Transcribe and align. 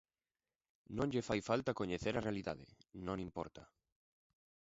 Non 0.97 1.09
lle 1.11 1.25
fai 1.27 1.41
falta 1.49 1.77
coñecer 1.79 2.13
a 2.15 2.25
realidade, 2.27 2.65
non 3.07 3.17
importa. 3.27 3.63